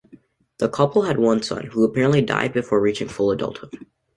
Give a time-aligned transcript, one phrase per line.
[0.57, 3.85] The couple had one son who, apparently, died before reaching full adulthood.